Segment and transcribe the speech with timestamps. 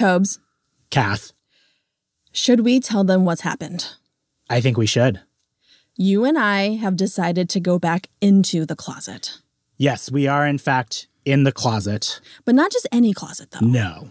[0.00, 0.38] Tobes,
[0.88, 1.34] Kath,
[2.32, 3.96] should we tell them what's happened?
[4.48, 5.20] I think we should.
[5.94, 9.42] You and I have decided to go back into the closet.
[9.76, 12.22] Yes, we are in fact in the closet.
[12.46, 13.66] But not just any closet, though.
[13.66, 14.10] No.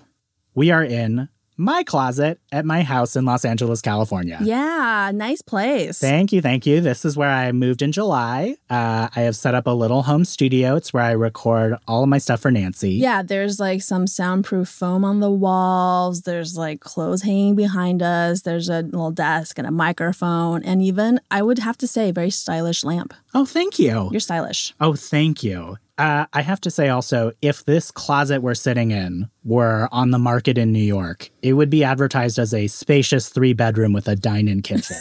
[0.53, 1.27] We are in
[1.59, 4.39] my closet at my house in Los Angeles, California.
[4.41, 5.99] Yeah, nice place.
[5.99, 6.79] Thank you, thank you.
[6.79, 8.55] This is where I moved in July.
[8.69, 10.77] Uh, I have set up a little home studio.
[10.77, 12.93] It's where I record all of my stuff for Nancy.
[12.93, 16.21] Yeah, there's like some soundproof foam on the walls.
[16.21, 18.43] There's like clothes hanging behind us.
[18.43, 20.63] There's a little desk and a microphone.
[20.63, 23.13] And even, I would have to say, very stylish lamp.
[23.33, 24.09] Oh, thank you.
[24.11, 24.73] You're stylish.
[24.79, 25.77] Oh, thank you.
[25.99, 30.17] Uh, I have to say also, if this closet we're sitting in were on the
[30.17, 34.15] market in New York, it would be advertised as a spacious three bedroom with a
[34.15, 34.95] dine in kitchen.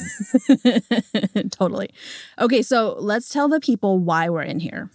[1.51, 1.91] totally.
[2.41, 4.91] Okay, so let's tell the people why we're in here.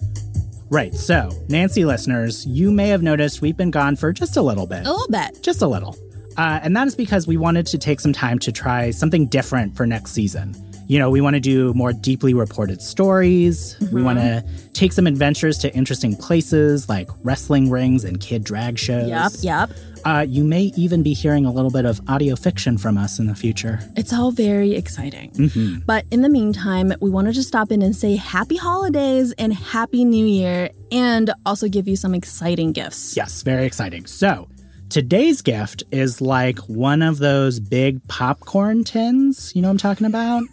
[0.69, 0.93] right.
[0.93, 4.85] So, Nancy listeners, you may have noticed we've been gone for just a little bit.
[4.85, 5.41] A little bit.
[5.41, 5.95] Just a little.
[6.37, 9.77] Uh, and that is because we wanted to take some time to try something different
[9.77, 10.53] for next season.
[10.87, 13.77] You know, we want to do more deeply reported stories.
[13.91, 18.77] We want to take some adventures to interesting places like wrestling rings and kid drag
[18.77, 19.07] shows.
[19.07, 19.31] Yep,
[19.69, 19.77] yep.
[20.05, 23.27] Uh, you may even be hearing a little bit of audio fiction from us in
[23.27, 23.79] the future.
[23.95, 25.31] It's all very exciting.
[25.31, 25.85] Mm-hmm.
[25.85, 30.03] But in the meantime, we wanted to stop in and say happy holidays and happy
[30.03, 33.15] new year and also give you some exciting gifts.
[33.15, 34.05] Yes, very exciting.
[34.05, 34.49] So,
[34.89, 39.55] today's gift is like one of those big popcorn tins.
[39.55, 40.43] You know what I'm talking about?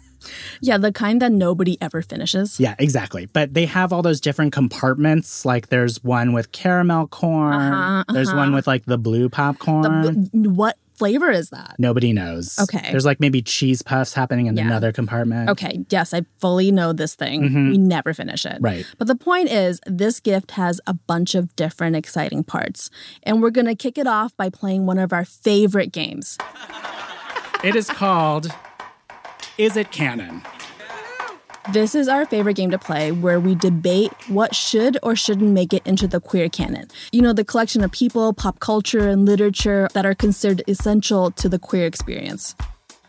[0.61, 2.59] Yeah, the kind that nobody ever finishes.
[2.59, 3.25] Yeah, exactly.
[3.27, 5.45] But they have all those different compartments.
[5.45, 8.37] Like there's one with caramel corn, Uh-huh, there's uh-huh.
[8.37, 10.29] one with like the blue popcorn.
[10.33, 11.75] The- what flavor is that?
[11.79, 12.59] Nobody knows.
[12.59, 12.91] Okay.
[12.91, 14.67] There's like maybe cheese puffs happening in Yeah.
[14.67, 15.49] another compartment.
[15.49, 17.41] Okay, yes, I fully know this thing.
[17.71, 18.53] We never finish it.
[18.53, 18.63] Mm-hmm.
[18.65, 18.85] Right.
[18.99, 22.91] But the point is, this gift has a bunch of different exciting parts.
[23.23, 26.37] And we're going to kick it off by playing one of our favorite games.
[27.63, 28.53] It is called
[29.61, 30.41] Is It Canon?
[31.71, 35.71] This is our favorite game to play where we debate what should or shouldn't make
[35.71, 36.87] it into the queer canon.
[37.11, 41.47] You know, the collection of people, pop culture, and literature that are considered essential to
[41.47, 42.55] the queer experience.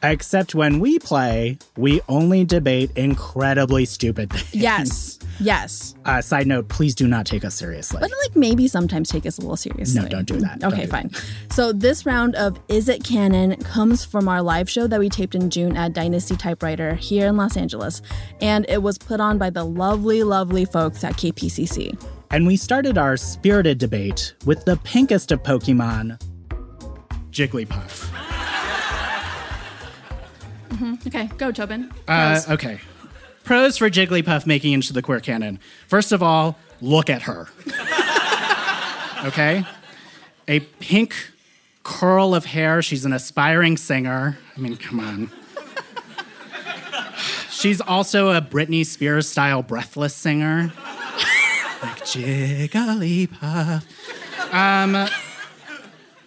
[0.03, 4.55] Except when we play, we only debate incredibly stupid things.
[4.55, 5.19] Yes.
[5.41, 5.97] Yes.
[6.05, 7.99] Uh, side note, please do not take us seriously.
[8.01, 10.01] But like maybe sometimes take us a little seriously.
[10.01, 10.63] No, don't do that.
[10.63, 11.11] Okay, do fine.
[11.51, 15.35] So this round of Is It Canon comes from our live show that we taped
[15.35, 18.03] in June at Dynasty Typewriter here in Los Angeles.
[18.41, 22.01] And it was put on by the lovely, lovely folks at KPCC.
[22.31, 26.23] And we started our spirited debate with the pinkest of Pokemon,
[27.31, 28.52] Jigglypuff.
[31.07, 31.91] Okay, go, Tobin.
[32.09, 32.81] Uh, okay.
[33.45, 35.59] Pros for Jigglypuff making into the queer canon.
[35.89, 37.49] First of all, look at her.
[39.27, 39.65] okay?
[40.49, 41.15] A pink
[41.83, 42.83] curl of hair.
[42.83, 44.39] She's an aspiring singer.
[44.57, 45.31] I mean, come on.
[47.51, 50.73] She's also a Britney Spears style breathless singer.
[51.83, 53.83] like Jigglypuff.
[54.53, 55.09] Um,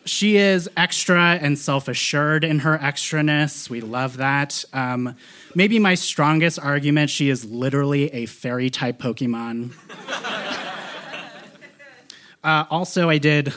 [0.06, 3.70] she is extra and self assured in her extraness.
[3.70, 4.64] We love that.
[4.72, 5.16] Um,
[5.56, 9.74] maybe my strongest argument she is literally a fairy type Pokemon.
[12.44, 13.52] uh, also, I did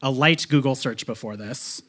[0.00, 1.82] a light Google search before this.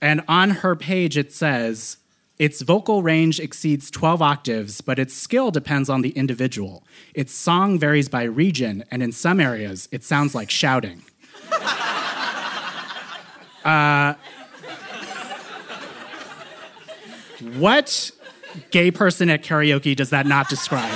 [0.00, 1.98] And on her page, it says
[2.38, 6.84] its vocal range exceeds 12 octaves, but its skill depends on the individual.
[7.14, 11.02] Its song varies by region, and in some areas, it sounds like shouting.
[13.64, 14.14] Uh,
[17.56, 18.10] what
[18.70, 20.92] gay person at karaoke does that not describe?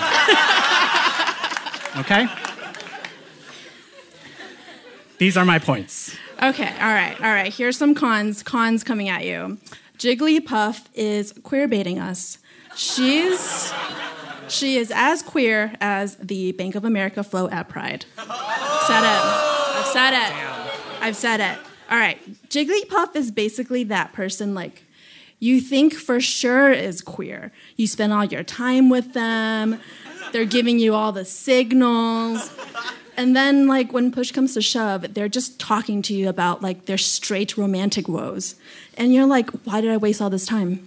[1.97, 2.29] okay?
[5.19, 6.15] These are my points.
[6.43, 7.53] Okay, all right, all right.
[7.53, 8.43] Here's some cons.
[8.43, 9.59] Cons coming at you.
[9.99, 12.39] Jigglypuff is queer baiting us.
[12.75, 13.73] She's
[14.49, 18.05] she is as queer as the Bank of America float at Pride.
[18.17, 19.23] Said it.
[19.23, 20.33] I've said it.
[21.01, 21.59] I've said it.
[21.91, 22.19] All right.
[22.49, 24.83] Jigglypuff is basically that person like
[25.39, 27.53] you think for sure is queer.
[27.77, 29.81] You spend all your time with them.
[30.33, 32.51] They're giving you all the signals.
[33.19, 36.85] And then, like, when push comes to shove, they're just talking to you about, like,
[36.87, 38.57] their straight romantic woes.
[38.99, 40.87] And you're like, why did I waste all this time?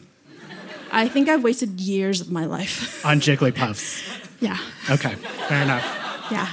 [0.92, 3.04] I think I've wasted years of my life.
[3.06, 4.04] On Jigglypuffs.
[4.42, 4.58] yeah,
[4.90, 5.16] Okay,
[5.48, 6.28] fair enough.
[6.32, 6.50] yeah.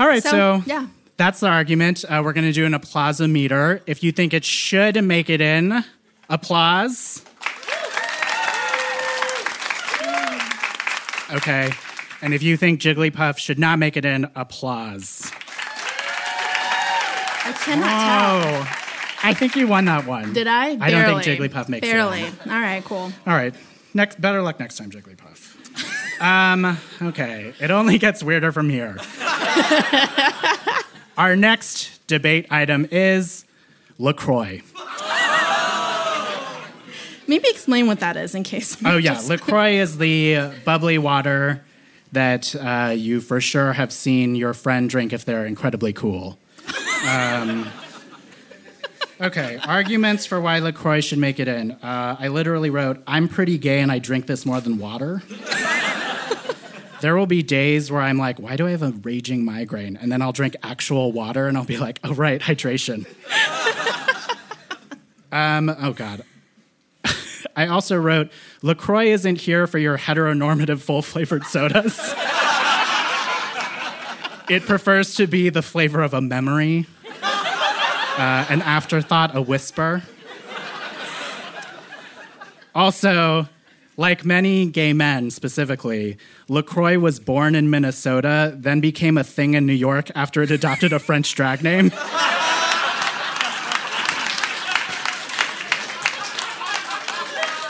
[0.00, 0.86] All right, so, So, yeah.
[1.16, 2.04] That's the argument.
[2.08, 3.82] Uh, we're going to do an applause meter.
[3.86, 5.84] If you think it should make it in,
[6.28, 7.24] applause.
[11.32, 11.70] Okay.
[12.20, 15.30] And if you think Jigglypuff should not make it in, applause.
[17.44, 18.62] I cannot tell.
[18.62, 18.78] Oh,
[19.24, 20.32] I think you won that one.
[20.32, 20.76] Did I?
[20.80, 22.22] I don't think Jigglypuff makes Barely.
[22.22, 22.34] it.
[22.46, 23.12] All right, cool.
[23.26, 23.54] All right.
[23.94, 26.20] Next, better luck next time, Jigglypuff.
[26.22, 26.78] um,
[27.08, 27.54] okay.
[27.60, 28.96] It only gets weirder from here.
[31.16, 33.44] Our next debate item is
[33.98, 34.62] LaCroix.
[37.26, 38.76] Maybe explain what that is in case.
[38.84, 39.20] Oh, yeah.
[39.26, 41.64] LaCroix is the bubbly water
[42.12, 46.38] that uh, you for sure have seen your friend drink if they're incredibly cool.
[47.08, 47.68] Um,
[49.20, 51.72] okay, arguments for why LaCroix should make it in.
[51.72, 55.22] Uh, I literally wrote, I'm pretty gay and I drink this more than water.
[57.02, 59.98] there will be days where I'm like, why do I have a raging migraine?
[60.00, 63.06] And then I'll drink actual water and I'll be like, oh, right, hydration.
[65.32, 66.22] um, oh, God.
[67.56, 68.30] I also wrote,
[68.62, 71.98] LaCroix isn't here for your heteronormative full flavored sodas.
[74.48, 76.86] it prefers to be the flavor of a memory,
[77.20, 80.04] uh, an afterthought, a whisper.
[82.76, 83.48] Also,
[83.96, 86.16] like many gay men specifically,
[86.48, 90.92] LaCroix was born in Minnesota, then became a thing in New York after it adopted
[90.92, 91.90] a French drag name.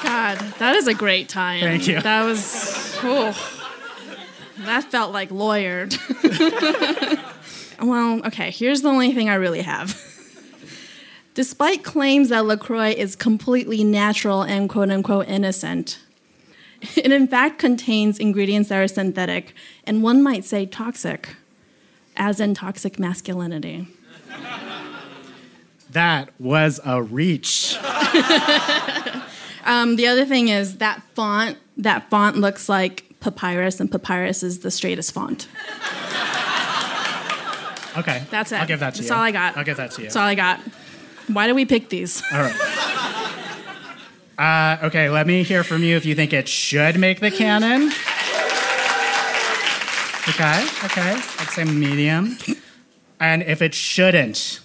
[0.02, 1.60] God, that is a great time.
[1.60, 2.00] Thank you.
[2.00, 2.96] That was.
[3.02, 3.32] Oh,
[4.58, 5.98] that felt like lawyered.
[7.82, 10.00] well, okay, here's the only thing I really have.
[11.34, 15.98] Despite claims that LaCroix is completely natural and quote unquote innocent,
[16.96, 21.37] it in fact contains ingredients that are synthetic and one might say toxic,
[22.17, 23.88] as in toxic masculinity.
[25.90, 27.76] That was a reach.
[29.64, 31.56] Um, the other thing is that font.
[31.76, 35.49] That font looks like papyrus, and papyrus is the straightest font.
[37.96, 38.25] Okay.
[38.31, 38.61] That's it.
[38.61, 39.02] I'll give that to That's you.
[39.05, 39.56] That's all I got.
[39.56, 40.06] I'll give that to you.
[40.06, 40.61] That's all I got.
[41.29, 42.23] Why do we pick these?
[42.32, 42.71] All right.
[44.38, 47.93] Uh, okay, let me hear from you if you think it should make the canon.
[50.29, 51.20] Okay, okay.
[51.38, 52.37] I'd say medium.
[53.20, 54.61] And if it shouldn't.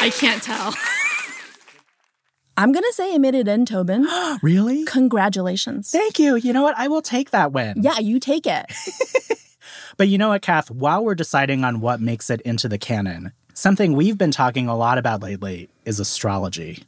[0.00, 0.74] I can't tell.
[2.56, 4.06] I'm gonna say it made it in, Tobin.
[4.42, 4.84] Really?
[4.84, 5.90] Congratulations.
[5.90, 6.36] Thank you.
[6.36, 6.76] You know what?
[6.76, 7.82] I will take that win.
[7.82, 8.66] Yeah, you take it.
[9.96, 10.70] But you know what, Kath?
[10.70, 14.76] While we're deciding on what makes it into the canon, something we've been talking a
[14.76, 16.84] lot about lately is astrology.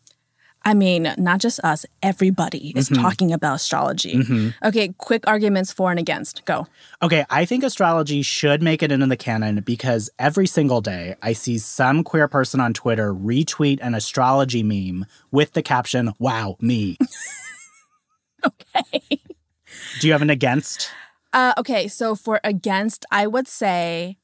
[0.67, 3.03] I mean, not just us, everybody is Mm-hmm.
[3.03, 4.23] talking about astrology.
[4.65, 6.45] Okay, quick arguments for and against.
[6.47, 6.67] Go.
[7.03, 11.35] Okay, I think astrology should make it into the canon because every single day I
[11.35, 16.97] see some queer person on Twitter retweet an astrology meme with the caption, Wow, me.
[18.47, 19.21] Okay.
[20.01, 20.91] Do you have an against?
[21.33, 24.19] Uh, okay, so for against, I would say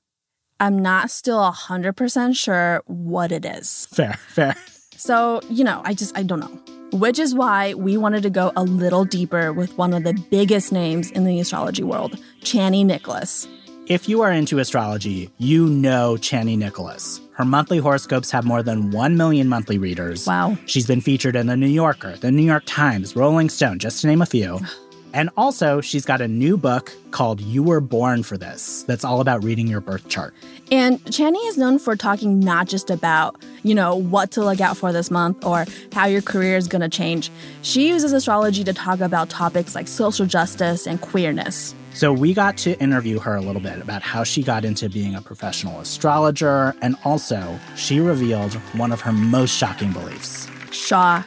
[0.58, 3.88] I'm not still 100% sure what it is.
[3.90, 4.54] Fair, fair.
[5.00, 6.60] So, you know, I just, I don't know.
[6.92, 10.72] Which is why we wanted to go a little deeper with one of the biggest
[10.72, 13.48] names in the astrology world, Chani Nicholas.
[13.86, 17.18] If you are into astrology, you know Chani Nicholas.
[17.32, 20.26] Her monthly horoscopes have more than 1 million monthly readers.
[20.26, 20.58] Wow.
[20.66, 24.06] She's been featured in The New Yorker, The New York Times, Rolling Stone, just to
[24.06, 24.60] name a few.
[25.12, 29.20] And also, she's got a new book called You Were Born for This that's all
[29.20, 30.34] about reading your birth chart.
[30.70, 34.76] And Chani is known for talking not just about, you know, what to look out
[34.76, 37.30] for this month or how your career is going to change.
[37.62, 41.74] She uses astrology to talk about topics like social justice and queerness.
[41.92, 45.16] So we got to interview her a little bit about how she got into being
[45.16, 50.48] a professional astrologer, and also she revealed one of her most shocking beliefs.
[50.70, 51.24] Shaw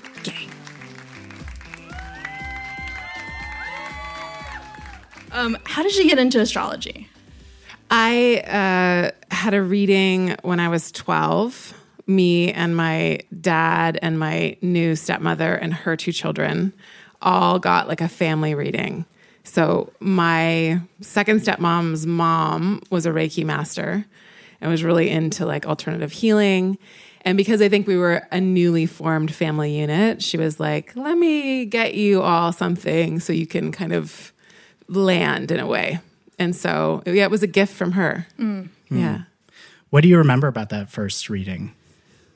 [5.33, 7.09] Um, how did you get into astrology?
[7.89, 11.73] I uh, had a reading when I was 12.
[12.05, 16.71] Me and my dad and my new stepmother and her two children
[17.21, 19.05] all got like a family reading.
[19.43, 24.05] So my second stepmom's mom was a Reiki master
[24.61, 26.77] and was really into like alternative healing.
[27.21, 31.17] And because I think we were a newly formed family unit, she was like, let
[31.17, 34.32] me get you all something so you can kind of
[34.87, 35.99] land in a way.
[36.39, 38.27] And so, yeah, it was a gift from her.
[38.39, 38.69] Mm.
[38.89, 39.17] Yeah.
[39.17, 39.25] Mm.
[39.89, 41.73] What do you remember about that first reading?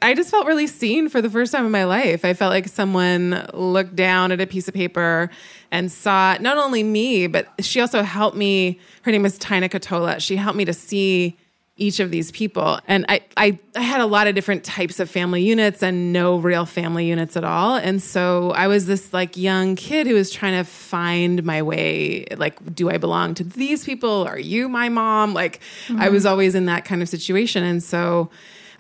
[0.01, 2.24] I just felt really seen for the first time in my life.
[2.24, 5.32] I felt like someone looked down at a piece of paper
[5.72, 8.80] and saw not only me, but she also helped me.
[9.01, 10.20] Her name is Tina Katola.
[10.20, 11.36] She helped me to see
[11.78, 12.80] each of these people.
[12.88, 16.38] And I, I, I had a lot of different types of family units and no
[16.38, 17.76] real family units at all.
[17.76, 22.26] And so I was this like young kid who was trying to find my way.
[22.36, 24.26] Like, do I belong to these people?
[24.28, 25.34] Are you my mom?
[25.34, 26.14] Like, I mm-hmm.
[26.14, 27.64] was always in that kind of situation.
[27.64, 28.30] And so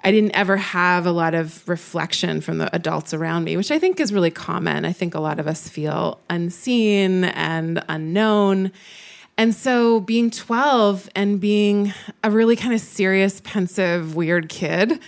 [0.03, 3.79] I didn't ever have a lot of reflection from the adults around me, which I
[3.79, 4.85] think is really common.
[4.85, 8.71] I think a lot of us feel unseen and unknown.
[9.37, 14.99] And so being 12 and being a really kind of serious, pensive, weird kid,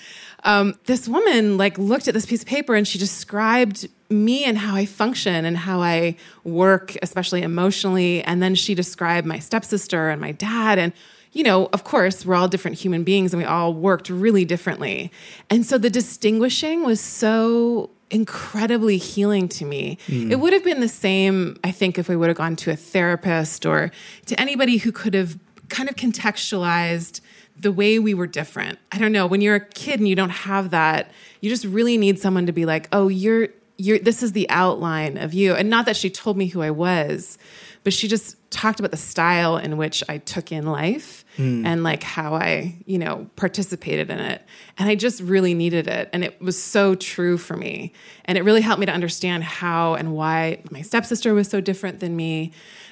[0.44, 4.58] um, this woman like looked at this piece of paper and she described me and
[4.58, 8.24] how I function and how I work, especially emotionally.
[8.24, 10.80] And then she described my stepsister and my dad.
[10.80, 10.94] And,
[11.32, 15.12] you know, of course, we're all different human beings and we all worked really differently.
[15.50, 19.98] And so the distinguishing was so incredibly healing to me.
[20.08, 20.32] Mm.
[20.32, 22.76] It would have been the same, I think, if we would have gone to a
[22.76, 23.92] therapist or
[24.26, 25.38] to anybody who could have
[25.70, 27.22] kind of contextualized
[27.58, 28.80] the way we were different.
[28.92, 31.12] I don't know, when you're a kid and you don't have that,
[31.42, 33.50] you just really need someone to be like, "Oh, you're
[33.80, 36.72] you're this is the outline of you." And not that she told me who I
[36.72, 37.38] was,
[37.84, 41.66] but she just talked about the style in which I took in life mm.
[41.66, 44.44] and like how I, you know, participated in it.
[44.78, 46.10] And I just really needed it.
[46.12, 47.94] And it was so true for me.
[48.26, 52.00] And it really helped me to understand how and why my stepsister was so different
[52.00, 52.52] than me.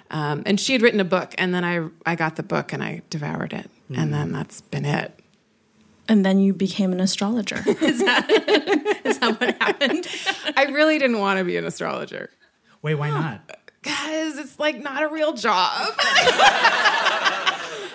[0.09, 2.81] Um, and she had written a book, and then I, I got the book and
[2.81, 3.69] I devoured it.
[3.91, 3.97] Mm.
[3.97, 5.16] And then that's been it.
[6.09, 7.57] And then you became an astrologer.
[7.81, 10.07] is, that, is that what happened?
[10.55, 12.29] I really didn't want to be an astrologer.
[12.81, 13.41] Wait, why not?
[13.81, 15.87] Because it's like not a real job.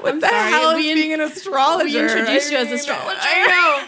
[0.01, 1.85] what I'm the sorry, hell is being an astrologer?
[1.85, 3.19] We introduced you as astrologer.
[3.21, 3.87] I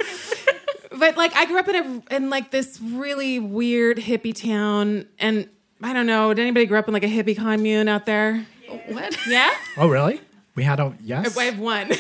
[0.91, 0.99] know.
[0.99, 1.77] but like I grew up in
[2.11, 5.49] a in like this really weird hippie town and
[5.83, 8.47] I don't know, did anybody grow up in like a hippie commune out there?
[8.89, 9.17] What?
[9.27, 9.53] Yeah?
[9.77, 10.21] Oh really?
[10.55, 11.37] We had a yes.
[11.37, 11.91] I have one.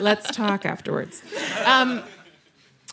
[0.00, 1.22] Let's talk afterwards.
[1.64, 2.02] Um,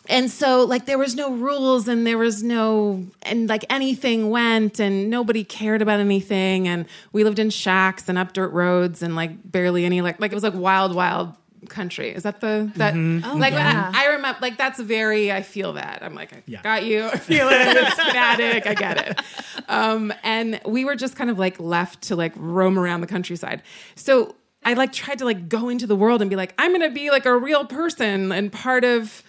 [0.08, 4.80] and so like there was no rules and there was no and like anything went
[4.80, 9.14] and nobody cared about anything and we lived in shacks and up dirt roads and
[9.14, 11.34] like barely any like like it was like wild wild
[11.68, 13.24] country is that the that mm-hmm.
[13.30, 13.92] oh, like yeah.
[13.94, 16.60] I, I, remember like that's very i feel that i'm like i yeah.
[16.62, 19.20] got you i feel it it's fanatic i get it
[19.68, 23.62] um, and we were just kind of like left to like roam around the countryside
[23.94, 26.90] so i like tried to like go into the world and be like i'm gonna
[26.90, 29.22] be like a real person and part of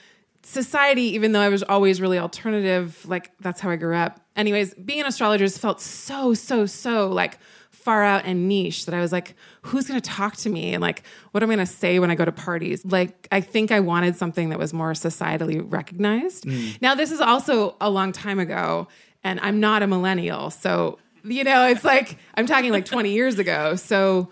[0.44, 4.20] society, even though I was always really alternative, like that's how I grew up.
[4.36, 7.40] Anyways, being an astrologer felt so, so, so like
[7.72, 10.74] far out and niche that I was like, who's going to talk to me?
[10.74, 12.86] And like, what am I going to say when I go to parties?
[12.86, 16.46] Like, I think I wanted something that was more societally recognized.
[16.46, 16.82] Mm.
[16.82, 18.88] Now, this is also a long time ago,
[19.24, 20.50] and I'm not a millennial.
[20.50, 23.76] So, you know, it's like, I'm talking like 20 years ago.
[23.76, 24.30] So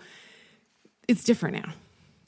[1.08, 1.72] it's different now.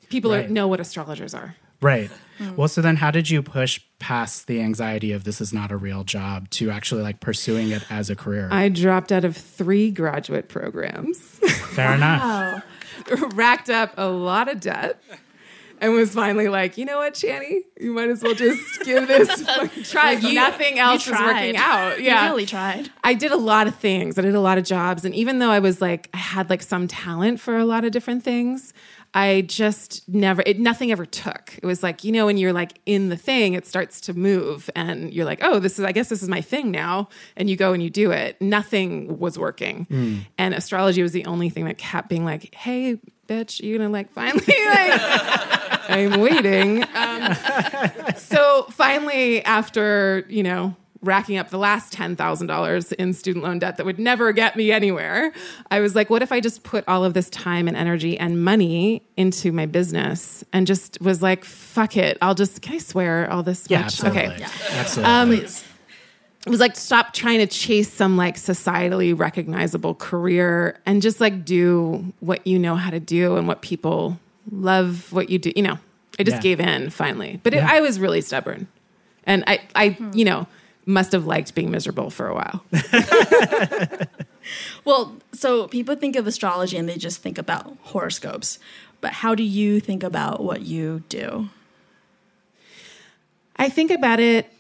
[0.08, 0.46] People right.
[0.46, 1.56] are, know what astrologers are.
[1.80, 2.10] Right.
[2.38, 2.56] Mm.
[2.56, 5.76] Well, so then how did you push past the anxiety of this is not a
[5.76, 8.48] real job to actually like pursuing it as a career?
[8.50, 11.18] I dropped out of three graduate programs.
[11.18, 12.64] Fair enough.
[13.34, 15.02] Racked up a lot of debt
[15.84, 19.28] and was finally like, you know what, Chani, you might as well just give this
[19.48, 20.12] a try.
[20.12, 22.00] You, Nothing else is working out.
[22.00, 22.90] Yeah, you really tried.
[23.02, 24.18] I did a lot of things.
[24.18, 26.62] I did a lot of jobs, and even though I was like, I had like
[26.62, 28.72] some talent for a lot of different things.
[29.16, 31.56] I just never, it, nothing ever took.
[31.62, 34.68] It was like, you know, when you're like in the thing, it starts to move
[34.74, 37.08] and you're like, oh, this is, I guess this is my thing now.
[37.36, 38.42] And you go and you do it.
[38.42, 39.86] Nothing was working.
[39.88, 40.26] Mm.
[40.36, 42.98] And astrology was the only thing that kept being like, hey,
[43.28, 46.84] bitch, you're gonna like finally, like, I'm waiting.
[46.94, 47.34] Um,
[48.16, 53.86] so finally, after, you know, racking up the last $10,000 in student loan debt that
[53.86, 55.32] would never get me anywhere.
[55.70, 58.42] I was like, what if I just put all of this time and energy and
[58.42, 62.16] money into my business and just was like, fuck it.
[62.22, 63.86] I'll just, can I swear all this yeah, much?
[63.86, 64.20] Absolutely.
[64.20, 64.36] Okay.
[64.38, 64.50] Yeah.
[64.70, 65.12] Absolutely.
[65.12, 65.32] Um,
[66.46, 71.44] it was like stop trying to chase some like societally recognizable career and just like
[71.44, 74.18] do what you know how to do and what people
[74.50, 75.52] love what you do.
[75.54, 75.78] You know,
[76.18, 76.42] I just yeah.
[76.42, 78.68] gave in finally, but it, I was really stubborn,
[79.24, 80.10] and I, I, hmm.
[80.14, 80.46] you know,
[80.86, 82.64] must have liked being miserable for a while.
[84.84, 88.58] well, so people think of astrology and they just think about horoscopes.
[89.00, 91.48] But how do you think about what you do?
[93.56, 94.52] I think about it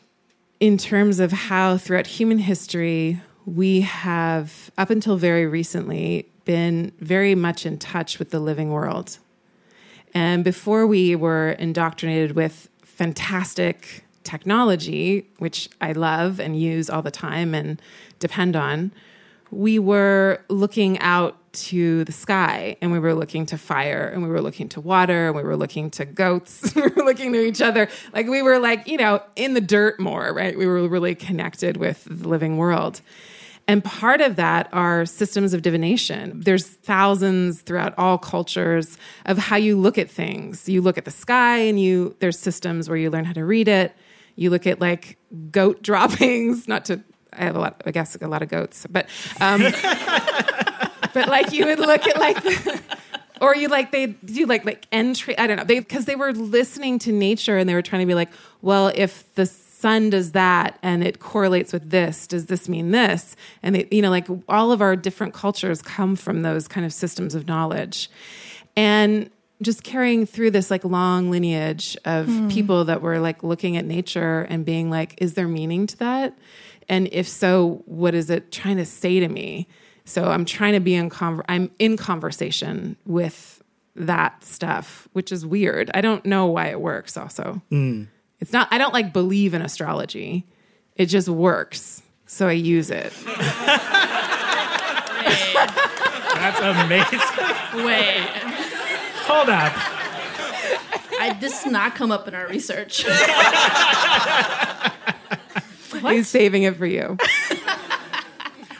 [0.60, 7.34] in terms of how throughout human history we have, up until very recently, been very
[7.34, 9.18] much in touch with the living world.
[10.14, 17.10] And before we were indoctrinated with fantastic technology, which I love and use all the
[17.10, 17.80] time and
[18.20, 18.92] depend on,
[19.50, 24.28] we were looking out to the sky and we were looking to fire and we
[24.28, 27.60] were looking to water and we were looking to goats we were looking to each
[27.60, 27.88] other.
[28.12, 30.56] Like we were like you know in the dirt more right?
[30.58, 33.00] We were really connected with the living world
[33.66, 36.40] And part of that are systems of divination.
[36.40, 40.68] There's thousands throughout all cultures of how you look at things.
[40.68, 43.68] You look at the sky and you there's systems where you learn how to read
[43.68, 43.94] it.
[44.36, 45.16] You look at like
[45.50, 47.02] goat droppings, not to
[47.32, 49.08] I have a lot I guess a lot of goats, but
[49.40, 49.60] um
[51.14, 52.36] but like you would look at like
[53.40, 56.32] or you like they do like like entry i don't know they because they were
[56.32, 58.30] listening to nature and they were trying to be like
[58.62, 59.46] well if the
[59.84, 63.36] sun does that and it correlates with this does this mean this?
[63.62, 66.92] And they you know like all of our different cultures come from those kind of
[66.92, 68.10] systems of knowledge.
[68.76, 69.28] And
[69.60, 72.48] just carrying through this like long lineage of hmm.
[72.48, 76.38] people that were like looking at nature and being like is there meaning to that?
[76.88, 79.68] And if so what is it trying to say to me?
[80.06, 83.62] So i'm trying to be in conver- i'm in conversation with
[83.96, 85.90] that stuff which is weird.
[85.92, 88.04] I don't know why it works also hmm.
[88.44, 90.46] It's not i don't like believe in astrology
[90.96, 93.10] it just works so i use it
[96.34, 97.20] That's amazing.
[97.86, 98.28] Wait,
[99.24, 99.72] Hold up.
[101.18, 103.06] I, this did not come up in our research.
[106.02, 107.16] he's saving it for you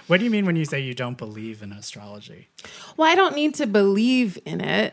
[0.09, 2.49] What do you mean when you say you don't believe in astrology?
[2.99, 4.93] Well, I don't need to believe in it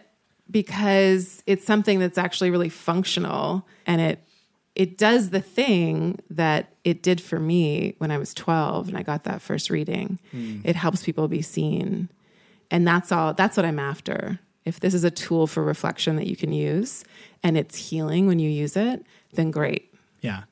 [0.50, 4.24] because it's something that's actually really functional and it
[4.76, 9.04] it does the thing that it did for me when I was 12 and I
[9.04, 10.18] got that first reading.
[10.32, 10.62] Hmm.
[10.64, 12.10] It helps people be seen.
[12.70, 14.40] And that's all that's what I'm after.
[14.64, 17.04] If this is a tool for reflection that you can use
[17.44, 19.94] and it's healing when you use it, then great.
[20.22, 20.44] Yeah.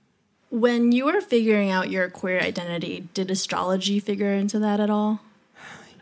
[0.49, 5.21] when you were figuring out your queer identity, did astrology figure into that at all?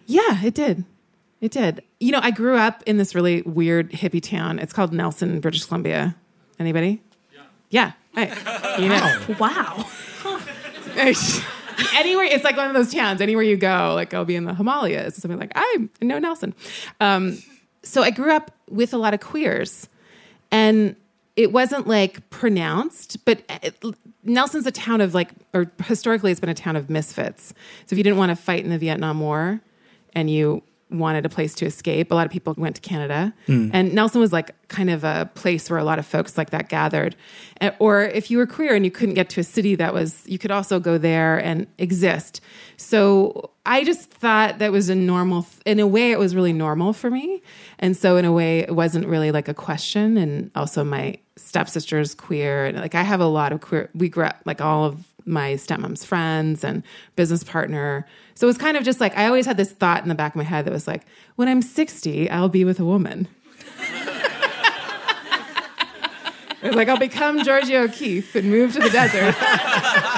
[0.05, 0.85] Yeah, it did.
[1.41, 1.83] It did.
[1.99, 4.57] You know, I grew up in this really weird hippie town.
[4.59, 6.15] It's called Nelson, British Columbia.
[6.59, 7.01] Anybody?
[7.33, 7.41] Yeah.
[7.69, 7.91] Yeah.
[8.17, 8.33] Hey,
[8.81, 9.19] you know.
[9.39, 9.85] Wow.
[11.95, 13.21] anywhere, it's like one of those towns.
[13.21, 16.55] Anywhere you go, like I'll be in the Himalayas, or something like I know Nelson.
[16.99, 17.37] Um,
[17.83, 19.87] so I grew up with a lot of queers,
[20.51, 20.95] and
[21.35, 23.77] it wasn't like pronounced, but it,
[24.23, 27.49] Nelson's a town of like, or historically, it's been a town of misfits.
[27.85, 29.61] So if you didn't want to fight in the Vietnam War,
[30.13, 32.11] and you wanted a place to escape.
[32.11, 33.33] A lot of people went to Canada.
[33.73, 36.69] And Nelson was like kind of a place where a lot of folks like that
[36.69, 37.15] gathered.
[37.59, 40.23] Uh, Or if you were queer and you couldn't get to a city that was,
[40.27, 42.39] you could also go there and exist.
[42.77, 46.93] So I just thought that was a normal, in a way, it was really normal
[46.93, 47.41] for me.
[47.79, 50.17] And so in a way, it wasn't really like a question.
[50.17, 52.65] And also my stepsister's queer.
[52.65, 55.53] And like I have a lot of queer, we grew up like all of my
[55.53, 56.83] stepmom's friends and
[57.15, 58.07] business partner.
[58.35, 60.31] So it was kind of just like I always had this thought in the back
[60.33, 61.03] of my head that was like,
[61.35, 63.27] when I'm 60, I'll be with a woman.
[66.61, 69.35] it was like I'll become Georgia O'Keeffe and move to the desert.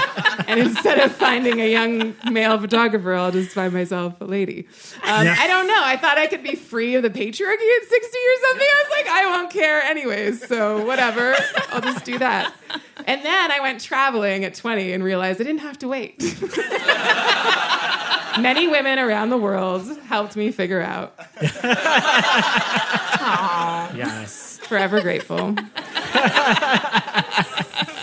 [0.50, 4.68] and instead of finding a young male photographer, I'll just find myself a lady.
[5.04, 5.36] Um, Yeah.
[5.38, 5.80] I don't know.
[5.82, 8.68] I thought I could be free of the patriarchy at 60 or something.
[8.68, 10.46] I was like, I won't care anyways.
[10.48, 11.36] So whatever.
[11.70, 12.54] I'll just do that.
[13.06, 16.20] And then I went traveling at 20 and realized I didn't have to wait.
[18.40, 21.14] Many women around the world helped me figure out.
[23.96, 24.60] Yes.
[24.64, 25.56] Forever grateful.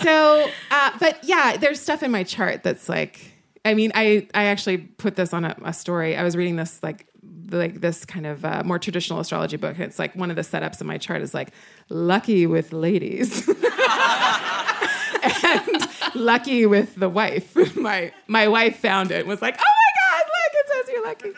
[0.01, 3.33] So, uh, but yeah, there's stuff in my chart that's like,
[3.65, 6.15] I mean, I I actually put this on a, a story.
[6.15, 7.07] I was reading this like
[7.51, 9.75] like this kind of uh, more traditional astrology book.
[9.75, 11.49] And it's like one of the setups in my chart is like
[11.89, 13.47] lucky with ladies.
[15.43, 17.55] and lucky with the wife.
[17.75, 20.96] My my wife found it and was like, "Oh my god, look, it says you're
[21.07, 21.29] lucky,"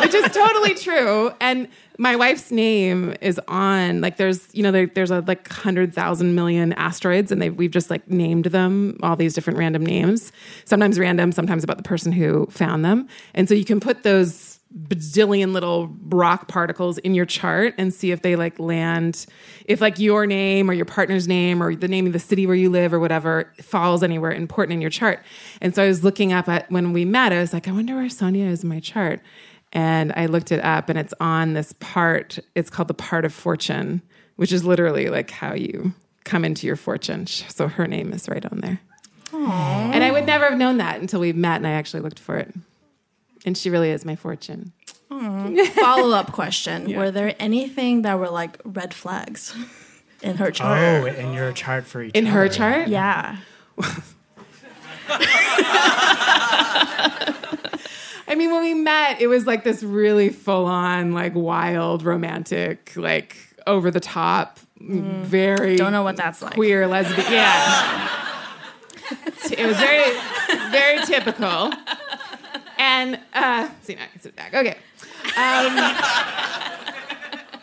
[0.00, 1.32] which is totally true.
[1.40, 5.92] And my wife's name is on like there's you know there, there's a like hundred
[5.92, 10.32] thousand million asteroids, and they we've just like named them all these different random names.
[10.64, 13.08] Sometimes random, sometimes about the person who found them.
[13.34, 18.10] And so you can put those bazillion little rock particles in your chart and see
[18.10, 19.24] if they like land
[19.64, 22.54] if like your name or your partner's name or the name of the city where
[22.54, 25.22] you live or whatever falls anywhere important in your chart.
[25.62, 27.96] And so i was looking up at when we met i was like i wonder
[27.96, 29.20] where sonia is in my chart.
[29.72, 33.32] And i looked it up and it's on this part it's called the part of
[33.32, 34.02] fortune
[34.36, 37.26] which is literally like how you come into your fortune.
[37.26, 38.80] So her name is right on there.
[39.94, 42.36] And i would never have known that until we met and i actually looked for
[42.36, 42.54] it
[43.44, 44.72] and she really is my fortune
[45.80, 49.54] Follow up question: Were there anything that were like red flags
[50.22, 50.78] in her chart?
[50.78, 53.38] Oh, in your chart for each in her chart Yeah.
[58.30, 62.92] I mean, when we met, it was like this really full on, like wild, romantic,
[62.94, 65.22] like over the top, mm.
[65.22, 66.52] very Don't know what that's like.
[66.52, 67.32] queer lesbian.
[67.32, 68.08] Yeah,
[69.50, 70.12] it was very,
[70.70, 71.72] very typical.
[72.78, 74.54] And uh, see now I can sit back.
[74.54, 74.76] Okay.
[75.36, 75.76] Um,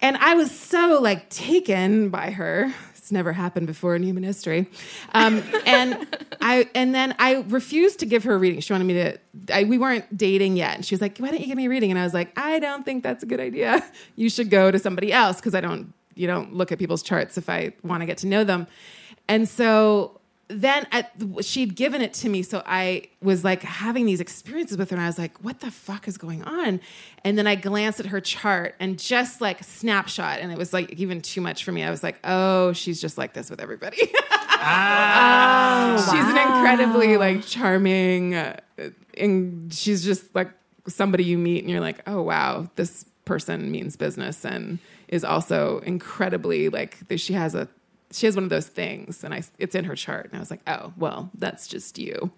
[0.00, 2.72] and I was so like taken by her.
[2.96, 4.70] It's never happened before in human history.
[5.14, 6.06] Um, and
[6.40, 8.60] I and then I refused to give her a reading.
[8.60, 9.18] She wanted me to.
[9.52, 11.68] I, we weren't dating yet, and she was like, "Why don't you give me a
[11.68, 13.84] reading?" And I was like, "I don't think that's a good idea.
[14.14, 15.92] You should go to somebody else because I don't.
[16.14, 18.66] You don't look at people's charts if I want to get to know them."
[19.28, 20.19] And so
[20.50, 24.90] then at, she'd given it to me so i was like having these experiences with
[24.90, 26.80] her and i was like what the fuck is going on?
[27.24, 30.92] And then i glanced at her chart and just like snapshot and it was like
[30.92, 31.82] even too much for me.
[31.82, 33.98] I was like oh she's just like this with everybody.
[34.62, 35.96] Ah.
[36.10, 38.60] she's an incredibly like charming uh,
[39.16, 40.50] and she's just like
[40.86, 45.78] somebody you meet and you're like oh wow this person means business and is also
[45.78, 47.68] incredibly like she has a
[48.12, 50.50] she has one of those things and I, it's in her chart and i was
[50.50, 52.30] like oh well that's just you.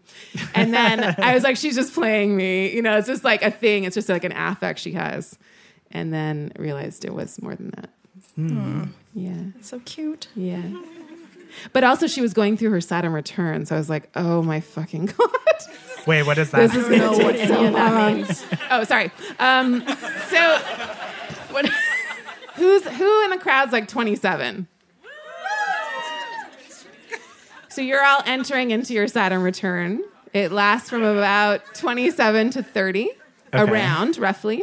[0.55, 3.51] And then i was like she's just playing me you know it's just like a
[3.51, 5.39] thing it's just like an affect she has.
[5.95, 7.91] And then realized it was more than that.
[9.15, 9.43] Yeah.
[9.61, 10.29] So cute.
[10.35, 10.63] yeah.
[11.75, 14.61] But also she was going through her saturn return so i was like oh my
[14.61, 15.31] fucking god.
[16.07, 16.71] Wait, what is that?
[16.71, 18.27] this is gonna take so long.
[18.71, 19.11] oh sorry.
[19.39, 19.81] Um
[20.29, 20.59] so
[21.51, 21.67] What?
[22.55, 24.67] who's who in the crowd's like 27
[27.73, 30.03] so you're all entering into your Saturn return.
[30.33, 33.11] It lasts from about 27 to 30,
[33.55, 33.71] Okay.
[33.71, 34.63] around roughly.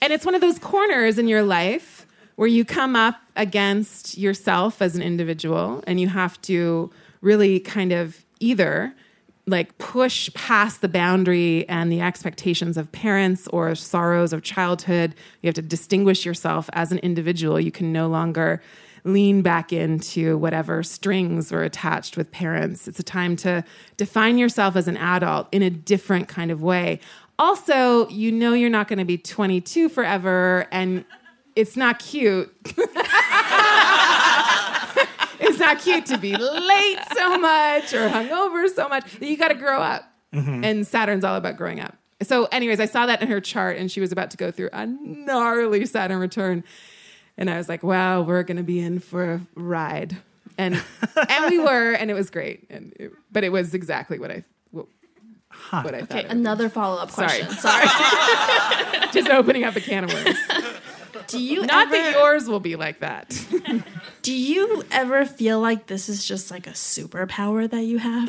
[0.00, 4.80] And it's one of those corners in your life where you come up against yourself
[4.80, 8.94] as an individual and you have to really kind of either
[9.48, 15.14] like push past the boundary and the expectations of parents or sorrows of childhood.
[15.42, 17.58] You have to distinguish yourself as an individual.
[17.58, 18.60] You can no longer
[19.06, 22.88] lean back into whatever strings were attached with parents.
[22.88, 23.64] It's a time to
[23.96, 27.00] define yourself as an adult in a different kind of way.
[27.38, 31.04] Also, you know you're not going to be 22 forever and
[31.54, 32.54] it's not cute.
[35.40, 39.20] it's not cute to be late so much or hungover so much.
[39.20, 40.04] You got to grow up.
[40.34, 40.64] Mm-hmm.
[40.64, 41.96] And Saturn's all about growing up.
[42.22, 44.70] So, anyways, I saw that in her chart, and she was about to go through
[44.72, 46.64] a gnarly Saturn return,
[47.38, 50.16] and I was like, "Wow, we're going to be in for a ride,"
[50.58, 50.82] and
[51.28, 52.66] and we were, and it was great.
[52.70, 54.86] And it, but it was exactly what I what,
[55.70, 56.10] what I thought.
[56.10, 57.50] Okay, it another follow up question.
[57.50, 57.86] Sorry.
[57.86, 59.08] be.
[59.12, 60.38] Just opening up a can of worms.
[61.28, 63.30] Do you Not ever, that yours will be like that.
[64.22, 68.28] Do you ever feel like this is just like a superpower that you have?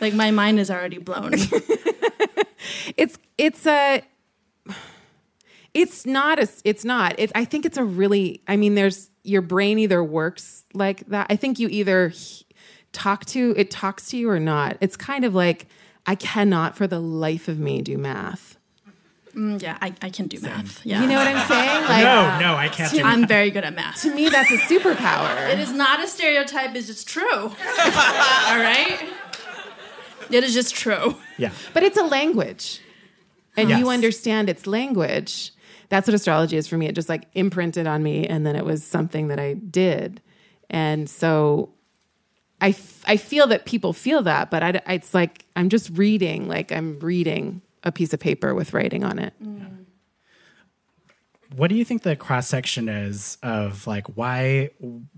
[0.00, 1.34] like my mind is already blown.
[2.96, 4.02] it's it's a
[5.74, 9.42] it's not a it's not it, i think it's a really i mean there's your
[9.42, 12.46] brain either works like that i think you either he-
[12.92, 15.66] talk to it talks to you or not it's kind of like
[16.06, 18.52] i cannot for the life of me do math
[19.34, 20.86] Mm, yeah, I, I can do math.
[20.86, 21.02] Yeah.
[21.02, 23.06] you know what i'm saying like no, no, I can't do that.
[23.06, 24.00] I'm very good at math.
[24.02, 27.28] to me that's a superpower It is not a stereotype, it's just true.
[27.42, 29.10] All right?
[30.30, 31.16] It is just true.
[31.36, 31.50] Yeah.
[31.72, 32.80] but it's a language
[33.56, 33.80] and Yes.
[33.80, 35.50] you understand its language
[35.88, 36.86] that's what astrology is for me.
[36.86, 40.20] It just like imprinted on me and then it was something that i did.
[40.70, 41.70] And so
[42.60, 46.48] i, f- I feel that people feel that but I, it's like i'm just reading
[46.48, 49.34] like i'm reading a piece of paper with writing on it.
[49.42, 49.84] Mm.
[51.54, 54.70] What do you think the cross section is of like why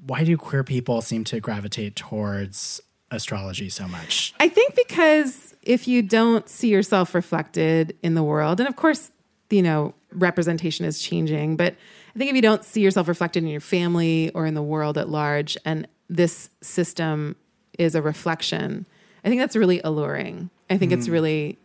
[0.06, 4.34] why do queer people seem to gravitate towards astrology so much?
[4.38, 9.10] I think because if you don't see yourself reflected in the world, and of course,
[9.50, 11.74] you know, representation is changing, but
[12.14, 14.96] I think if you don't see yourself reflected in your family or in the world
[14.96, 17.36] at large, and this system
[17.78, 18.86] is a reflection,
[19.24, 20.50] I think that's really alluring.
[20.70, 21.12] I think it's hmm.
[21.12, 21.58] really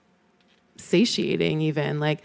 [0.77, 1.99] satiating, even.
[1.99, 2.23] Like,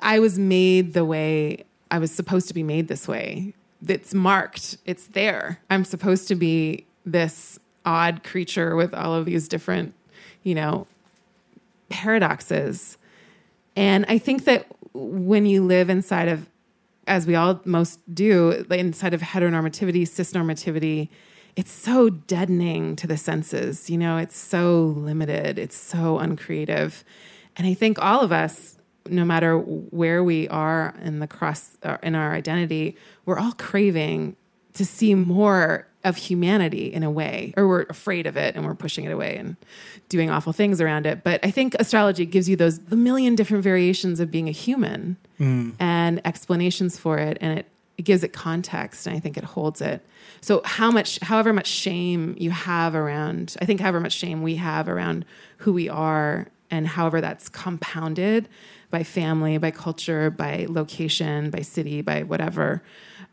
[0.00, 3.54] I was made the way I was supposed to be made this way.
[3.86, 5.60] It's marked, it's there.
[5.70, 9.94] I'm supposed to be this odd creature with all of these different,
[10.42, 10.86] you know,
[11.88, 12.96] paradoxes.
[13.76, 16.48] And I think that when you live inside of,
[17.06, 21.08] as we all most do, inside of heteronormativity, cisnormativity,
[21.56, 23.90] it's so deadening to the senses.
[23.90, 27.04] You know, it's so limited, it's so uncreative.
[27.56, 31.98] And I think all of us, no matter where we are in the cross uh,
[32.02, 34.36] in our identity, we're all craving
[34.74, 38.74] to see more of humanity in a way, or we're afraid of it and we're
[38.74, 39.56] pushing it away and
[40.08, 41.22] doing awful things around it.
[41.22, 45.16] But I think astrology gives you those the million different variations of being a human
[45.78, 47.66] and explanations for it, and it
[47.98, 50.04] it gives it context and I think it holds it.
[50.40, 54.56] So how much however much shame you have around I think however much shame we
[54.56, 55.24] have around
[55.58, 58.48] who we are and however that's compounded
[58.90, 62.82] by family, by culture, by location, by city, by whatever.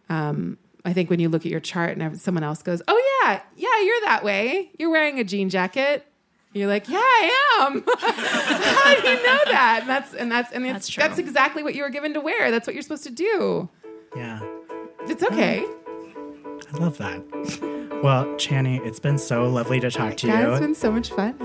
[0.09, 0.57] Um,
[0.89, 3.81] I think when you look at your chart and someone else goes, "Oh yeah, yeah,
[3.85, 4.71] you're that way.
[4.79, 6.05] You're wearing a jean jacket."
[6.53, 9.79] You're like, "Yeah, I am." How do you know that?
[9.81, 11.01] And that's and that's and That's it's, true.
[11.03, 12.49] that's exactly what you were given to wear.
[12.49, 13.69] That's what you're supposed to do.
[14.15, 14.39] Yeah.
[15.01, 15.63] It's okay.
[16.73, 17.21] I love that.
[18.03, 20.51] Well, Chani, it's been so lovely to talk to you.
[20.51, 21.35] It's been so much fun.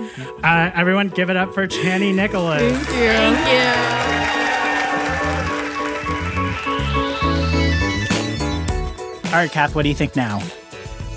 [0.43, 2.61] Uh, everyone, give it up for Chani Nicholas.
[2.61, 3.45] Thank you.
[3.45, 4.14] Thank you.
[9.35, 10.41] All right, Kath, what do you think now?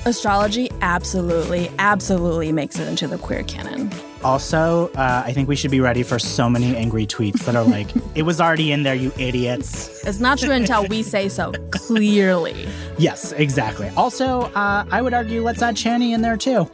[0.07, 3.91] Astrology absolutely, absolutely makes it into the queer canon.
[4.23, 7.63] Also, uh, I think we should be ready for so many angry tweets that are
[7.63, 10.03] like, it was already in there, you idiots.
[10.03, 12.67] It's not true until we say so clearly.
[12.97, 13.89] Yes, exactly.
[13.95, 16.67] Also, uh, I would argue let's add Chani in there too,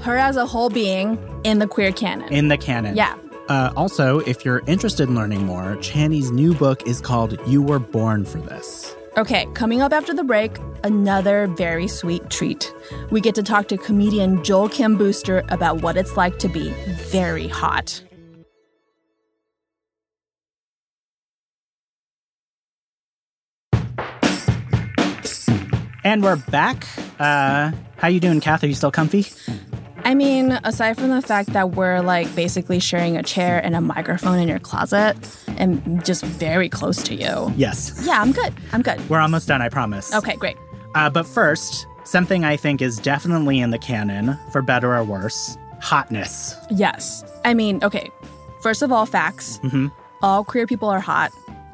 [0.00, 2.32] Her as a whole being in the queer canon.
[2.32, 2.96] in the canon.
[2.96, 3.18] yeah.
[3.50, 7.78] Uh, also, if you're interested in learning more, Chani's new book is called You Were
[7.78, 8.95] Born for This.
[9.18, 12.70] Okay, coming up after the break, another very sweet treat.
[13.10, 16.68] We get to talk to comedian Joel Kim Booster about what it's like to be
[17.08, 18.02] very hot.
[26.04, 26.86] And we're back.
[27.18, 28.62] Uh, how you doing, Kath?
[28.64, 29.24] Are you still comfy?
[30.06, 33.80] I mean, aside from the fact that we're like basically sharing a chair and a
[33.80, 35.16] microphone in your closet
[35.48, 37.52] and just very close to you.
[37.56, 38.04] Yes.
[38.06, 38.54] Yeah, I'm good.
[38.72, 39.10] I'm good.
[39.10, 40.14] We're almost done, I promise.
[40.14, 40.56] Okay, great.
[40.94, 45.58] Uh, but first, something I think is definitely in the canon, for better or worse
[45.80, 46.54] hotness.
[46.70, 47.24] Yes.
[47.44, 48.08] I mean, okay.
[48.62, 49.58] First of all, facts.
[50.22, 51.32] All queer people are hot.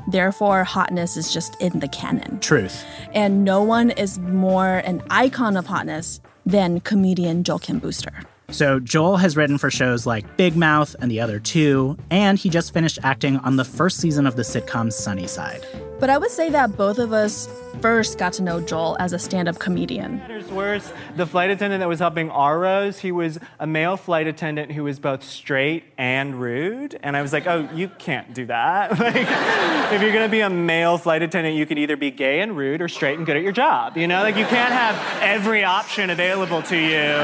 [0.09, 2.41] Therefore, hotness is just in the canon.
[2.41, 2.83] Truth.
[3.13, 8.13] And no one is more an icon of hotness than comedian Joel Kim Booster.
[8.51, 12.51] So, Joel has written for shows like Big Mouth and the other two, and he
[12.51, 15.65] just finished acting on the first season of the sitcom Sunnyside.
[16.03, 17.49] But I would say that both of us
[17.81, 20.17] first got to know Joel as a stand up comedian.
[20.17, 24.27] Matters worse, the flight attendant that was helping our rows, he was a male flight
[24.27, 26.99] attendant who was both straight and rude.
[27.05, 28.91] And I was like, oh, you can't do that.
[28.99, 32.57] like, if you're gonna be a male flight attendant, you could either be gay and
[32.57, 33.97] rude or straight and good at your job.
[33.97, 37.15] You know, like you can't have every option available to you.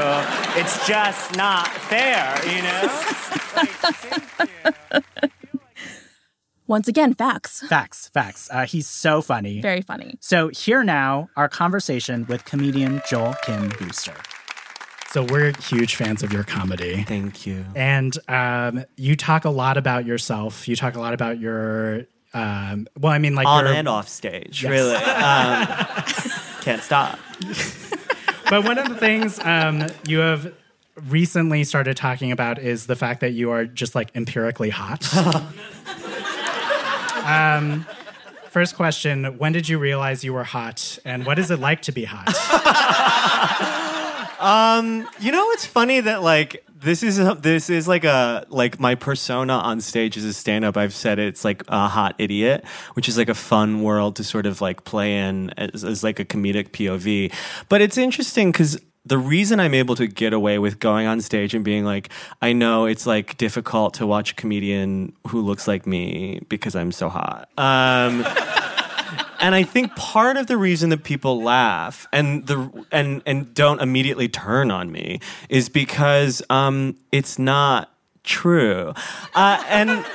[0.57, 3.03] It's just not fair, you know?
[3.59, 5.29] Like, thank you.
[6.69, 7.61] Once again, facts.
[7.67, 8.47] Facts, facts.
[8.51, 9.59] Uh, he's so funny.
[9.59, 10.15] Very funny.
[10.19, 14.13] So, here now, our conversation with comedian Joel Kim Booster.
[15.07, 17.01] So we're huge fans of your comedy.
[17.05, 17.65] Thank you.
[17.75, 20.67] And um, you talk a lot about yourself.
[20.67, 22.03] You talk a lot about your,
[22.35, 24.69] um, well, I mean, like On your, and off stage, Yes.
[24.69, 24.93] really.
[25.25, 27.17] Um, can't stop.
[28.51, 30.53] But one of the things um, you have
[31.07, 35.03] recently started talking about is the fact that you are just like empirically hot.
[37.29, 37.85] um,
[38.49, 40.99] first question When did you realize you were hot?
[41.05, 42.35] And what is it like to be hot?
[45.19, 48.95] You know, it's funny that like this is a, this is like a like my
[48.95, 50.77] persona on stage as a stand up.
[50.77, 54.45] I've said it's like a hot idiot, which is like a fun world to sort
[54.45, 57.33] of like play in as, as like a comedic POV.
[57.67, 61.53] But it's interesting because the reason I'm able to get away with going on stage
[61.53, 62.09] and being like,
[62.41, 66.91] I know it's like difficult to watch a comedian who looks like me because I'm
[66.91, 67.49] so hot.
[67.57, 68.25] Um,
[69.39, 73.81] and I think part of the reason that people laugh and the and and don't
[73.81, 77.91] immediately turn on me is because um, it's not
[78.23, 78.93] true.
[79.33, 80.05] Uh, and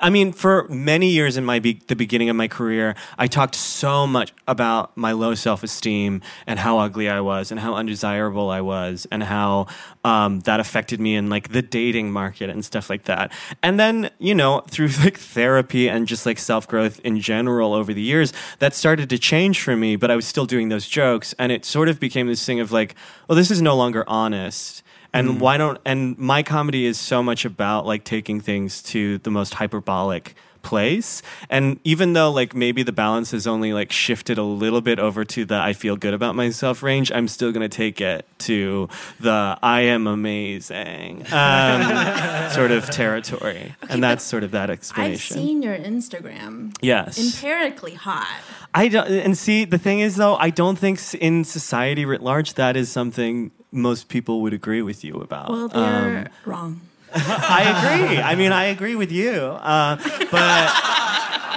[0.00, 3.54] I mean, for many years in my be- the beginning of my career, I talked
[3.54, 8.50] so much about my low self esteem and how ugly I was and how undesirable
[8.50, 9.66] I was and how
[10.04, 13.32] um, that affected me in like the dating market and stuff like that.
[13.62, 17.92] And then, you know, through like therapy and just like self growth in general over
[17.92, 19.96] the years, that started to change for me.
[19.96, 22.70] But I was still doing those jokes, and it sort of became this thing of
[22.72, 22.94] like,
[23.28, 24.81] well, this is no longer honest
[25.12, 25.38] and hmm.
[25.38, 29.54] why don't and my comedy is so much about like taking things to the most
[29.54, 34.80] hyperbolic place and even though like maybe the balance has only like shifted a little
[34.80, 38.00] bit over to the i feel good about myself range i'm still going to take
[38.00, 38.88] it to
[39.20, 45.36] the i am amazing um, sort of territory and that's sort of that explanation.
[45.36, 46.74] I've seen your Instagram.
[46.80, 48.40] yes Empirically hot.
[48.74, 52.54] I don't, and see, the thing is, though, I don't think in society writ large
[52.54, 55.50] that is something most people would agree with you about.
[55.50, 56.80] Well, they're wrong.
[57.14, 58.18] I agree.
[58.18, 59.32] I mean, I agree with you.
[59.32, 59.96] Uh,
[60.30, 60.70] but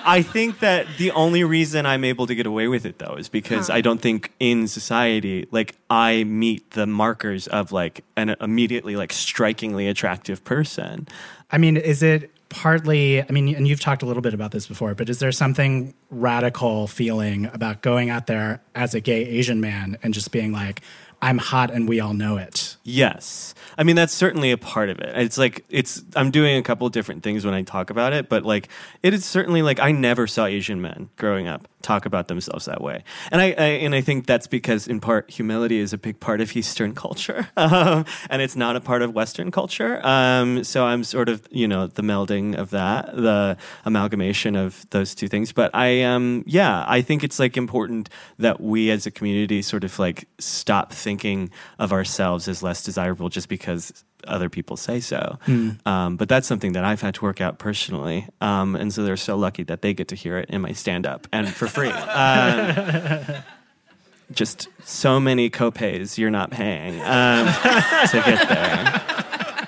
[0.08, 3.28] I think that the only reason I'm able to get away with it though is
[3.28, 8.96] because I don't think in society like I meet the markers of like an immediately
[8.96, 11.08] like strikingly attractive person.
[11.52, 14.68] I mean, is it partly, I mean, and you've talked a little bit about this
[14.68, 19.60] before, but is there something radical feeling about going out there as a gay Asian
[19.60, 20.82] man and just being like,
[21.26, 22.78] I'm hot and we all know it?
[22.84, 23.56] Yes.
[23.80, 25.12] I mean that's certainly a part of it.
[25.18, 28.46] It's like it's I'm doing a couple different things when I talk about it, but
[28.46, 28.70] like
[29.02, 32.82] it is certainly like I never saw Asian men growing up talk about themselves that
[32.82, 33.04] way.
[33.32, 36.42] And I, I and I think that's because in part humility is a big part
[36.42, 37.48] of Eastern culture.
[37.58, 40.06] Um, and it's not a part of Western culture.
[40.06, 45.16] Um, so I'm sort of, you know, the melding of that, the amalgamation of those
[45.16, 45.52] two things.
[45.52, 49.84] But I um yeah, I think it's like important that we as a community sort
[49.84, 51.15] of like stop thinking
[51.80, 55.38] of ourselves as less desirable just because other people say so.
[55.86, 58.28] Um, but that's something that I've had to work out personally.
[58.42, 61.06] Um, and so they're so lucky that they get to hear it in my stand
[61.06, 61.92] up and for free.
[62.16, 63.44] Um,
[64.32, 67.46] just so many copays you're not paying um,
[68.10, 69.68] to get there.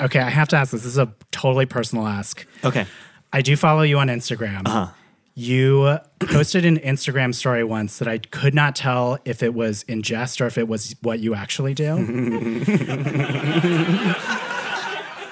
[0.00, 0.82] Okay, I have to ask this.
[0.82, 2.46] This is a totally personal ask.
[2.64, 2.86] Okay.
[3.32, 4.66] I do follow you on Instagram.
[4.66, 4.92] Uh-huh.
[5.34, 10.02] You posted an Instagram story once that I could not tell if it was in
[10.02, 11.86] jest or if it was what you actually do.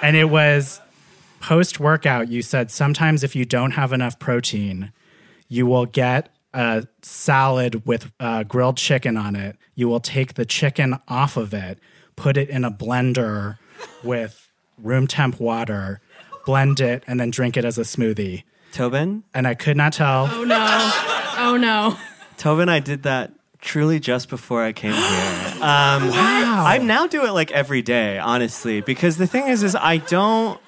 [0.03, 0.81] and it was
[1.41, 4.93] post workout, you said sometimes if you don't have enough protein,
[5.49, 9.57] you will get a salad with uh, grilled chicken on it.
[9.75, 11.79] You will take the chicken off of it,
[12.17, 13.59] put it in a blender
[14.03, 16.01] with room temp water,
[16.45, 18.45] blend it, and then drink it as a smoothie.
[18.73, 19.25] Tobin?
[19.35, 20.29] And I could not tell.
[20.31, 20.93] Oh no.
[21.39, 21.97] Oh no.
[22.37, 25.53] Tobin, I did that truly just before I came here.
[25.57, 26.65] Um, Wow.
[26.67, 30.61] I now do it like every day, honestly, because the thing is, is I don't.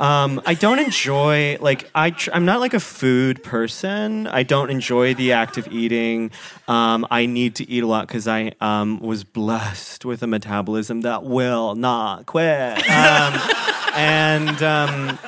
[0.00, 4.28] Um, I don't enjoy like I tr- I'm not like a food person.
[4.28, 6.30] I don't enjoy the act of eating.
[6.68, 11.00] Um, I need to eat a lot because I um, was blessed with a metabolism
[11.00, 12.78] that will not quit.
[12.88, 13.40] Um,
[13.94, 15.18] and um,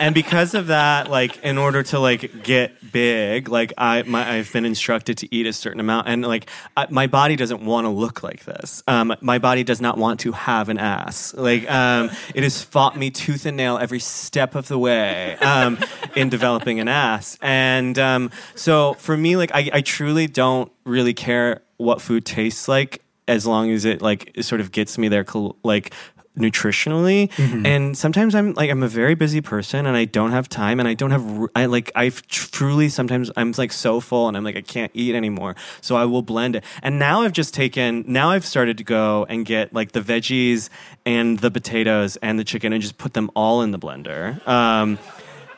[0.00, 4.50] and because of that, like in order to like get big, like I my, I've
[4.50, 7.90] been instructed to eat a certain amount, and like I, my body doesn't want to
[7.90, 8.82] look like this.
[8.88, 11.34] Um, my body does not want to have an ass.
[11.34, 15.78] Like um, it has fought me tooth and nail every step of the way um,
[16.16, 21.14] in developing an ass, and um, so for me, like I, I truly don't really
[21.14, 25.24] care what food tastes like as long as it like sort of gets me there
[25.62, 25.92] like
[26.38, 27.30] nutritionally.
[27.66, 30.88] And sometimes i'm like i'm a very busy person and i don't have time and
[30.88, 34.56] i don't have i like i truly sometimes i'm like so full and i'm like
[34.56, 35.56] i can't eat anymore.
[35.80, 36.64] So i will blend it.
[36.82, 40.68] And now i've just taken now i've started to go and get like the veggies
[41.04, 44.46] and the potatoes and the chicken and just put them all in the blender.
[44.46, 44.98] Um,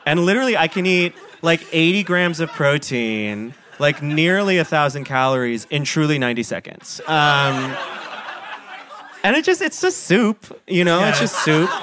[0.05, 5.65] and literally i can eat like 80 grams of protein like nearly a thousand calories
[5.69, 7.01] in truly 90 seconds.
[7.07, 7.75] Um,
[9.23, 11.69] and it just it's just soup you know it's just soup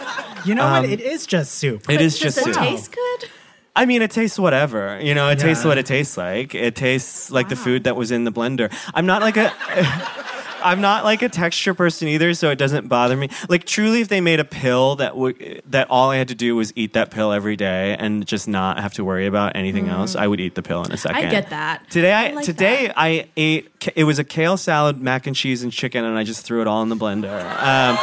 [0.47, 0.85] You know what?
[0.87, 1.89] Um, It is just soup.
[1.91, 2.39] it is just.
[2.39, 2.47] Soup.
[2.47, 3.29] Does it soup taste good?
[3.77, 4.99] I mean, it tastes whatever.
[5.01, 6.55] You know, it tastes what it tastes like.
[6.55, 8.73] It tastes like the food that was in the blender.
[8.95, 9.53] I'm not like a.
[10.63, 13.29] I'm not like a texture person either, so it doesn't bother me.
[13.49, 16.57] Like truly, if they made a pill that would that all I had to do
[16.57, 20.17] was eat that pill every day and just not have to worry about anything else,
[20.17, 21.27] I would eat the pill in a second.
[21.27, 21.89] I get that.
[21.91, 22.95] Today, I, I like today that.
[22.99, 23.71] I ate.
[23.97, 26.67] It was a kale salad, mac and cheese, and chicken, and I just threw it
[26.67, 27.97] all in the blender um,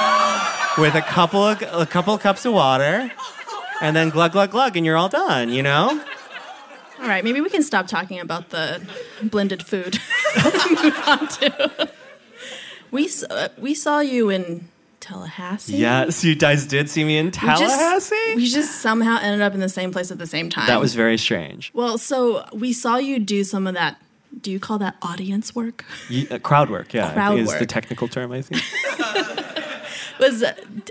[0.81, 3.11] with a couple of a couple of cups of water,
[3.81, 5.49] and then glug glug glug, and you're all done.
[5.49, 6.03] You know.
[6.99, 8.81] All right, maybe we can stop talking about the
[9.21, 9.99] blended food.
[10.43, 11.89] Move on to.
[12.91, 14.67] We uh, we saw you in
[14.99, 15.77] Tallahassee.
[15.77, 18.35] Yes, you guys did see me in We just- Tallahassee.
[18.35, 20.67] We just somehow ended up in the same place at the same time.
[20.67, 21.71] that was very strange.
[21.73, 21.97] well.
[21.97, 23.97] So we saw you do some of that.
[24.41, 25.83] Do you call that audience work?
[26.09, 28.31] Ye- uh, crowd work, yeah, Crowd is the technical term.
[28.31, 28.61] I think.
[30.19, 30.43] Was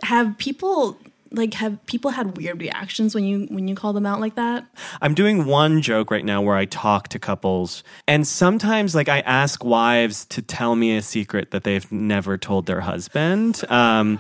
[0.05, 0.97] have people
[1.37, 4.67] like have people had weird reactions when you when you call them out like that?
[5.01, 9.21] I'm doing one joke right now where I talk to couples, and sometimes like I
[9.21, 13.63] ask wives to tell me a secret that they've never told their husband.
[13.69, 14.19] Um,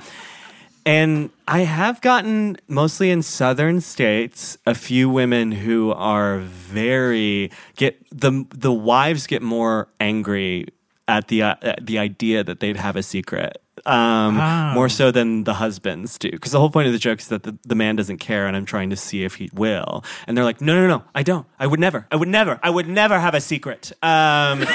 [0.86, 7.98] and I have gotten mostly in southern states a few women who are very get
[8.10, 10.68] the the wives get more angry
[11.08, 13.60] at the uh, the idea that they'd have a secret.
[13.84, 14.36] Um,
[14.74, 17.42] More so than the husbands do, because the whole point of the joke is that
[17.42, 20.02] the, the man doesn't care, and I'm trying to see if he will.
[20.26, 21.46] And they're like, "No, no, no, I don't.
[21.58, 22.06] I would never.
[22.10, 22.58] I would never.
[22.62, 24.64] I would never have a secret." Um,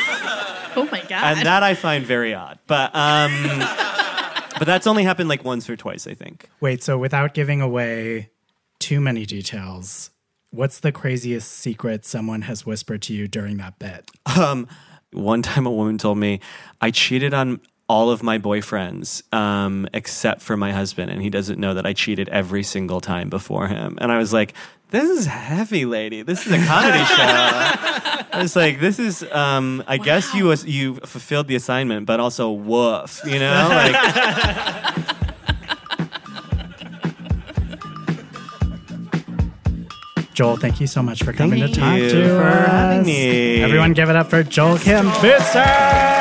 [0.74, 1.12] Oh my god!
[1.38, 2.60] and that I find very odd.
[2.68, 3.34] But um,
[4.58, 6.50] but that's only happened like once or twice, I think.
[6.62, 8.30] Wait, so without giving away
[8.80, 10.12] too many details.
[10.54, 14.12] What's the craziest secret someone has whispered to you during that bit?
[14.38, 14.68] Um,
[15.14, 16.42] one time, a woman told me
[16.82, 17.62] I cheated on
[17.92, 21.92] all of my boyfriends um, except for my husband, and he doesn't know that I
[21.92, 23.98] cheated every single time before him.
[24.00, 24.54] And I was like,
[24.92, 26.22] "This is heavy, lady.
[26.22, 27.32] This is a comedy show."
[28.34, 32.22] I was like, "This is." Um, I guess you was, you fulfilled the assignment, but
[32.22, 33.20] also woof.
[33.26, 35.06] You know, like.
[40.34, 42.68] Joel, thank you so much for coming Thank to talk you to for us.
[42.68, 43.62] having me.
[43.62, 46.21] Everyone, give it up for Joel Kim Booster.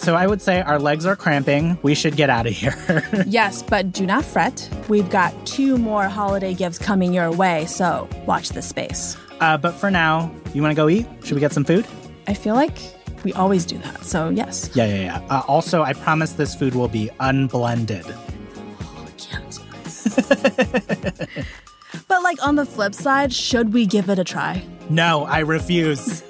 [0.00, 1.78] So I would say our legs are cramping.
[1.82, 2.74] We should get out of here.
[3.26, 4.66] Yes, but do not fret.
[4.88, 9.16] We've got two more holiday gifts coming your way, so watch this space.
[9.40, 11.06] uh, but for now, you want to go eat?
[11.22, 11.86] Should we get some food?
[12.26, 12.78] I feel like
[13.24, 14.70] we always do that, so yes.
[14.74, 15.26] Yeah, yeah, yeah.
[15.28, 18.06] Uh, also, I promise this food will be unblended.
[22.06, 24.64] But like on the flip side, should we give it a try?
[24.88, 26.22] No, I refuse.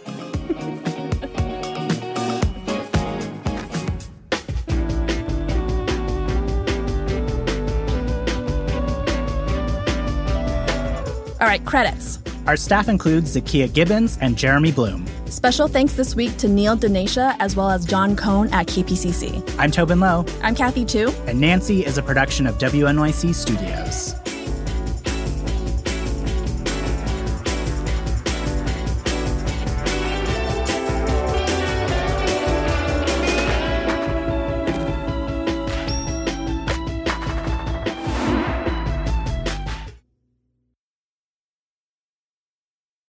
[11.40, 12.18] All right, credits.
[12.46, 15.06] Our staff includes Zakiya Gibbons and Jeremy Bloom.
[15.26, 19.56] Special thanks this week to Neil Denisha as well as John Cohn at KPCC.
[19.58, 21.08] I'm Tobin Low, I'm Kathy Tu.
[21.26, 24.19] and Nancy is a production of WNYC Studios.